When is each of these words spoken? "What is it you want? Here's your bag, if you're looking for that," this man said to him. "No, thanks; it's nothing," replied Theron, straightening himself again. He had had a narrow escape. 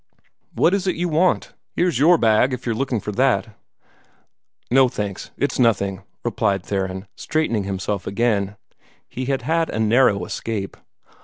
"What 0.55 0.73
is 0.73 0.87
it 0.87 0.95
you 0.95 1.09
want? 1.09 1.53
Here's 1.75 1.99
your 1.99 2.17
bag, 2.17 2.53
if 2.53 2.65
you're 2.65 2.73
looking 2.73 2.99
for 2.99 3.11
that," 3.11 3.45
this 3.45 3.45
man 3.45 3.53
said 3.53 3.95
to 3.95 4.01
him. 4.71 4.75
"No, 4.75 4.89
thanks; 4.89 5.31
it's 5.37 5.59
nothing," 5.59 6.01
replied 6.25 6.63
Theron, 6.63 7.07
straightening 7.15 7.65
himself 7.65 8.07
again. 8.07 8.55
He 9.07 9.25
had 9.25 9.43
had 9.43 9.69
a 9.69 9.79
narrow 9.79 10.25
escape. 10.25 10.75